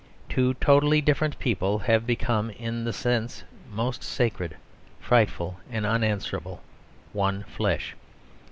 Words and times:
Two 0.29 0.55
totally 0.55 0.99
different 0.99 1.37
people 1.37 1.77
have 1.77 2.07
become 2.07 2.49
in 2.49 2.85
the 2.85 2.91
sense 2.91 3.43
most 3.71 4.01
sacred, 4.03 4.57
frightful, 4.99 5.59
and 5.69 5.85
unanswerable, 5.85 6.59
one 7.13 7.43
flesh. 7.43 7.95